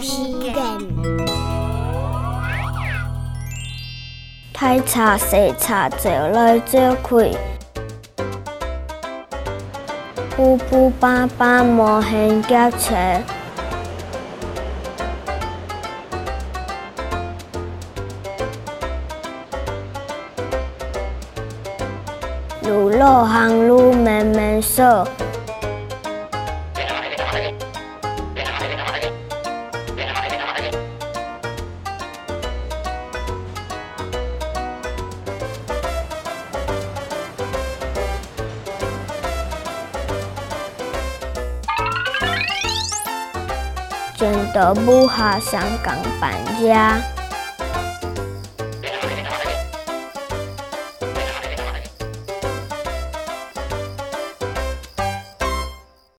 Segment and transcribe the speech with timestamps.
[0.00, 0.10] 时
[0.40, 0.52] 间。
[4.52, 7.36] 太茶细茶走来走去，
[10.36, 12.94] 富富爸爸无限夹车，
[22.62, 25.06] 路路行路慢慢走。
[44.22, 47.02] 真的不好，想赶搬家。